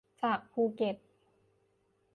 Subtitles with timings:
[0.21, 0.95] จากภูเก็ต